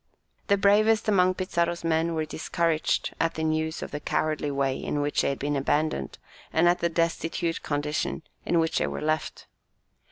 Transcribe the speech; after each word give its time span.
The 0.47 0.57
bravest 0.57 1.07
among 1.07 1.35
Pizarro's 1.35 1.83
men 1.83 2.15
were 2.15 2.25
discouraged 2.25 3.13
at 3.19 3.35
the 3.35 3.43
news 3.43 3.83
of 3.83 3.91
the 3.91 3.99
cowardly 3.99 4.49
way 4.49 4.75
in 4.75 4.99
which 4.99 5.21
they 5.21 5.29
had 5.29 5.37
been 5.37 5.55
abandoned, 5.55 6.17
and 6.51 6.67
at 6.67 6.79
the 6.79 6.89
destitute 6.89 7.61
condition 7.61 8.23
in 8.43 8.57
which 8.59 8.79
they 8.79 8.87
were 8.87 8.99
left. 9.01 9.45